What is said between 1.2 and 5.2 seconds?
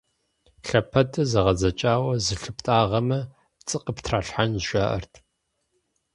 зэгъэдзэкӀауэ зылъыптӀагъэмэ, пцӀы къыптралъхьэнущ, жаӀэрт.